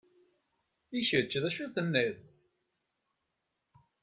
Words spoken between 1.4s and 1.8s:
d acu